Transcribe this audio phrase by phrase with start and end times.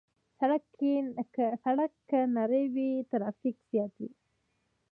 [1.73, 4.11] سړک که نری وي، ترافیک زیات وي.